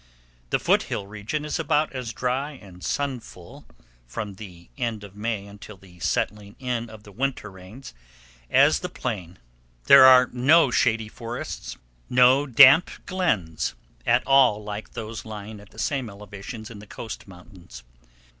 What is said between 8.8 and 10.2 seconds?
plain. There